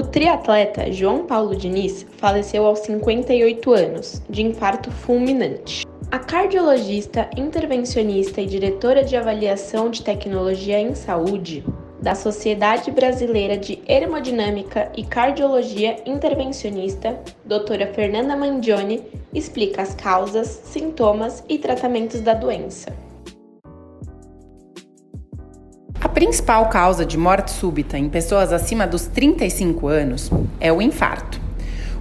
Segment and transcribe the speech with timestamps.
[0.00, 5.84] O triatleta João Paulo Diniz faleceu aos 58 anos, de infarto fulminante.
[6.10, 11.62] A cardiologista, intervencionista e diretora de avaliação de tecnologia em saúde
[12.00, 19.02] da Sociedade Brasileira de Hemodinâmica e Cardiologia Intervencionista, doutora Fernanda Mandione,
[19.34, 23.09] explica as causas, sintomas e tratamentos da doença.
[26.20, 30.30] Principal causa de morte súbita em pessoas acima dos 35 anos
[30.60, 31.40] é o infarto.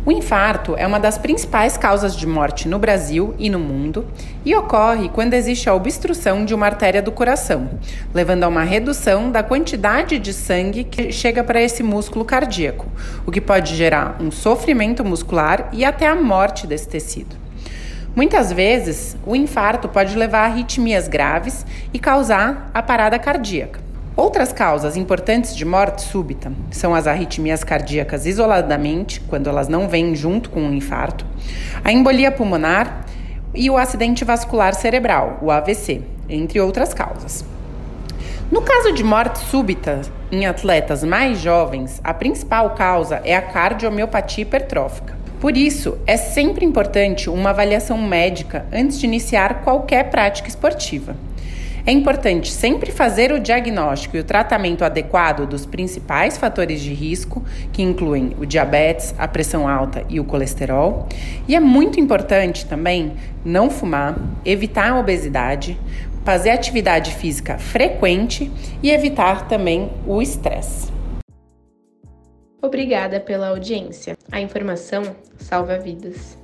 [0.05, 4.05] O infarto é uma das principais causas de morte no Brasil e no mundo
[4.43, 7.69] e ocorre quando existe a obstrução de uma artéria do coração,
[8.13, 12.87] levando a uma redução da quantidade de sangue que chega para esse músculo cardíaco,
[13.25, 17.37] o que pode gerar um sofrimento muscular e até a morte desse tecido.
[18.13, 23.87] Muitas vezes, o infarto pode levar a arritmias graves e causar a parada cardíaca.
[24.19, 30.13] Outras causas importantes de morte súbita são as arritmias cardíacas isoladamente, quando elas não vêm
[30.13, 31.25] junto com um infarto,
[31.85, 33.05] a embolia pulmonar
[33.55, 37.45] e o acidente vascular cerebral, o AVC, entre outras causas.
[38.51, 44.41] No caso de morte súbita em atletas mais jovens, a principal causa é a cardiomiopatia
[44.41, 45.17] hipertrófica.
[45.39, 51.15] Por isso, é sempre importante uma avaliação médica antes de iniciar qualquer prática esportiva.
[51.85, 57.43] É importante sempre fazer o diagnóstico e o tratamento adequado dos principais fatores de risco,
[57.71, 61.07] que incluem o diabetes, a pressão alta e o colesterol.
[61.47, 63.13] E é muito importante também
[63.43, 65.79] não fumar, evitar a obesidade,
[66.23, 68.51] fazer atividade física frequente
[68.83, 70.91] e evitar também o estresse.
[72.61, 74.17] Obrigada pela audiência.
[74.31, 76.37] A informação salva vidas.